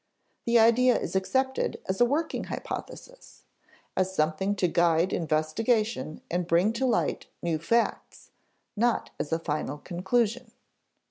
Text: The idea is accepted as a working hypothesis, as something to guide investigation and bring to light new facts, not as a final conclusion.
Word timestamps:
The 0.45 0.57
idea 0.57 0.99
is 0.99 1.15
accepted 1.15 1.79
as 1.85 2.01
a 2.01 2.05
working 2.05 2.45
hypothesis, 2.45 3.43
as 3.95 4.11
something 4.15 4.55
to 4.55 4.67
guide 4.67 5.13
investigation 5.13 6.21
and 6.31 6.47
bring 6.47 6.73
to 6.73 6.87
light 6.87 7.27
new 7.43 7.59
facts, 7.59 8.31
not 8.75 9.11
as 9.19 9.31
a 9.31 9.37
final 9.37 9.77
conclusion. 9.77 10.53